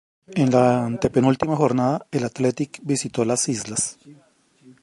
[0.33, 3.99] En la antepenúltima jornada, el Athletic visitó las islas.